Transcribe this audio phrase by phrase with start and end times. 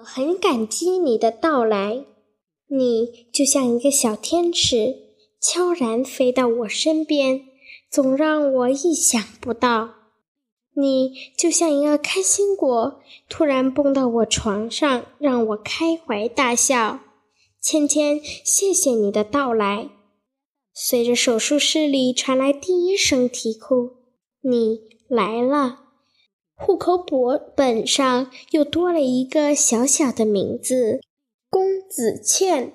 [0.00, 2.06] 我很感激你的到来，
[2.68, 4.96] 你就像一个小天使，
[5.38, 7.42] 悄然飞到我身边，
[7.90, 9.90] 总让我意想不到。
[10.74, 17.00] 你就像一个开心果，突然蹦到我床上，让我开怀大笑。
[17.60, 19.90] 芊芊，谢谢你的到来。
[20.72, 23.96] 随着手术室里传来第一声啼哭，
[24.40, 25.89] 你来了。
[26.62, 31.00] 户口簿本上又多了一个小小的名字——
[31.48, 32.74] 龚子倩。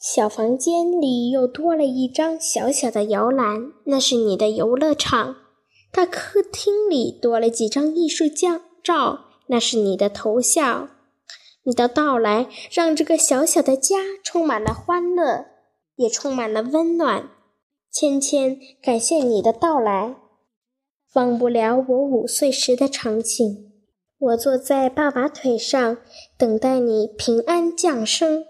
[0.00, 5.36] 小房间里又多了一张小小的摇篮，那是你的游乐场。
[5.92, 8.24] 大客厅里多了几张艺术
[8.82, 10.88] 照，那是你的头像。
[11.64, 15.46] 你的到来让这个小小的家充满了欢乐，
[15.96, 17.28] 也充满了温暖。
[17.92, 20.16] 芊芊，感谢你的到来。
[21.14, 23.72] 忘不了我五岁时的场景，
[24.18, 25.98] 我坐在爸爸腿上，
[26.36, 28.44] 等待你平安降生。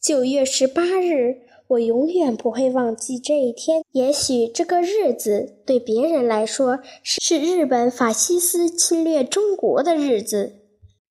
[0.00, 3.84] 九月十八日，我永远不会忘记这一天。
[3.92, 10.54] 也许这个日子对别人来说是日本法西斯侵略中国的日子，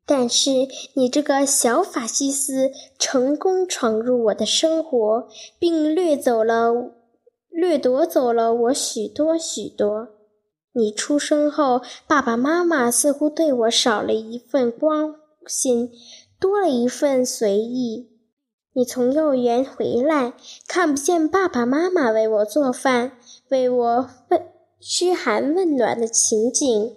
[0.05, 0.51] 但是
[0.95, 6.91] 你这个小法西斯成功闯入我的生活，并掠走了、
[7.49, 10.09] 掠夺走了我许多许多。
[10.73, 15.91] 你出生后，爸爸妈妈似乎对我少了一份关心，
[16.39, 18.09] 多了一份随意。
[18.73, 20.33] 你从幼儿园回来，
[20.67, 23.17] 看不见爸爸妈妈为我做饭、
[23.49, 24.41] 为我问
[24.79, 26.95] 嘘寒问暖的情景，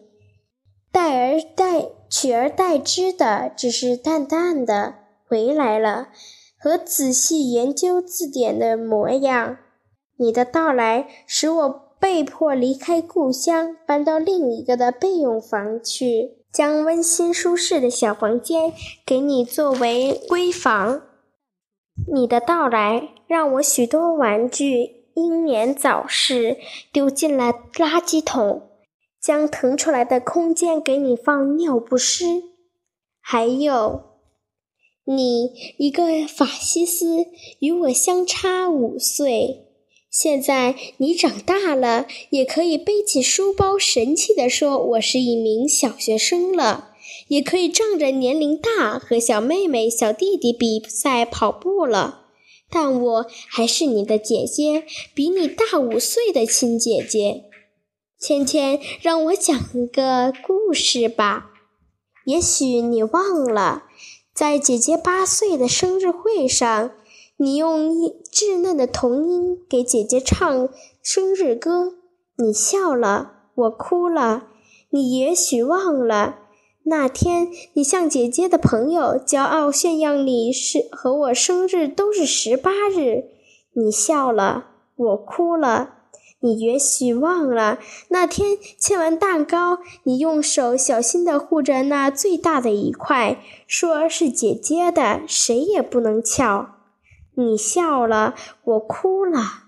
[0.92, 4.95] 代而代取而代之的只是淡淡的
[5.27, 6.11] “回来了”
[6.56, 9.58] 和仔细研究字典的模样。
[10.17, 11.80] 你的到来使我。
[11.98, 18.73] 被迫离开故乡，搬到另一个的备用房去，将温馨舒适的小房间
[19.06, 21.03] 给你作为闺房。
[22.12, 26.58] 你的到来让我许多玩具英年早逝，
[26.92, 28.63] 丢进了垃圾桶，
[29.20, 32.42] 将腾出来的空间给你放尿不湿。
[33.20, 34.02] 还有，
[35.05, 37.27] 你一个法西斯，
[37.61, 39.69] 与我相差五岁。
[40.14, 46.92] 现在你长大了，也可以背起书包，神气地说：“我是一名小学生了。”
[47.27, 52.27] 也可以仗着年龄大，和小妹妹、小弟弟比赛跑步了。
[52.70, 57.46] 但我还是你的姐姐，比你大五岁的亲姐姐。
[58.20, 61.51] 芊芊，让我讲一个故事吧。
[62.25, 63.83] 也许你忘了，
[64.33, 66.92] 在姐姐八岁的生日会上。
[67.36, 67.90] 你用
[68.33, 70.68] 稚嫩的童音给姐姐唱
[71.02, 71.95] 生日歌，
[72.36, 74.45] 你笑了，我哭了。
[74.90, 76.36] 你也许忘了
[76.84, 83.24] 那天，你向姐姐的朋友骄傲炫耀你是和我生日都是十八日，
[83.72, 85.90] 你笑了，我哭了。
[86.39, 87.78] 你也许忘了
[88.08, 96.73] 那天切完蛋糕，你用手小心地护着那最大的一块，说是姐姐的，谁也不能撬。
[97.36, 98.34] 你笑了，
[98.64, 99.64] 我哭了。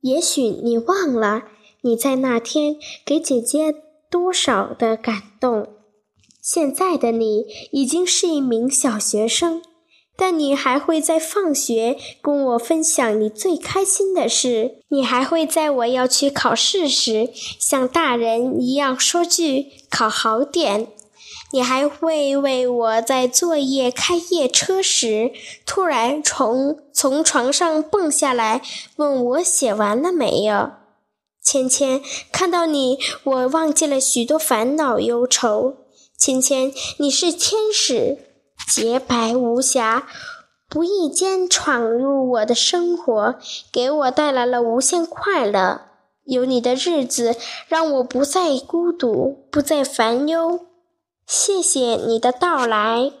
[0.00, 1.44] 也许你忘了
[1.82, 3.74] 你在那天给姐姐
[4.10, 5.68] 多少的感动。
[6.42, 9.62] 现在的你已经是一名小学生，
[10.14, 14.82] 但你还会在放学跟我分享你最开心的事。
[14.88, 20.88] 你还会在我要去考试时，像大人一样说句“考好点”。
[21.52, 25.32] 你还会为我在作业开夜车时，
[25.64, 28.60] 突然从从床上蹦下来，
[28.96, 30.72] 问我写完了没有？
[31.44, 32.02] 芊芊，
[32.32, 35.76] 看到你，我忘记了许多烦恼忧愁。
[36.18, 38.18] 芊芊，你是天使，
[38.72, 40.08] 洁白无瑕，
[40.68, 43.36] 不意间闯入我的生活，
[43.70, 45.82] 给我带来了无限快乐。
[46.24, 47.36] 有你的日子，
[47.68, 50.60] 让我不再孤独，不再烦忧。
[51.26, 53.12] 谢谢你的到来。